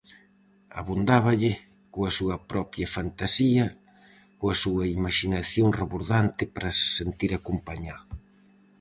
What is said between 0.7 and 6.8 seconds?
Abondáballe coa súa propia fantasía, coa súa imaxinación rebordante para